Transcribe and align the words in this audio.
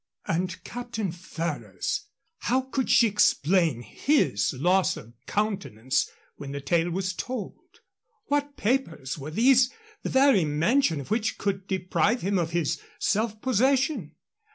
And 0.25 0.63
Captain 0.63 1.11
Ferrers! 1.11 2.07
How 2.39 2.61
could 2.61 2.89
she 2.89 3.05
explain 3.07 3.83
his 3.83 4.51
loss 4.57 4.97
of 4.97 5.13
countenance 5.27 6.09
when 6.37 6.53
the 6.53 6.59
tale 6.59 6.89
was 6.89 7.13
told? 7.13 7.59
What 8.25 8.57
papers 8.57 9.19
were 9.19 9.29
these 9.29 9.69
the 10.01 10.09
very 10.09 10.43
mention 10.43 11.01
of 11.01 11.11
which 11.11 11.37
could 11.37 11.67
deprive 11.67 12.21
him 12.21 12.39
of 12.39 12.49
his 12.49 12.81
self 12.97 13.39
possession? 13.43 14.15